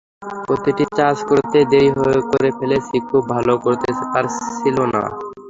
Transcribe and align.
প্রতিটি 0.47 0.83
চার্জ 0.97 1.17
করতেই 1.29 1.65
দেরি 1.71 1.89
করে 2.31 2.49
ফেলছিল, 2.57 3.01
খুব 3.09 3.23
ভালো 3.33 3.53
করতে 3.65 3.89
পারছিল 4.13 4.77
না। 4.93 5.03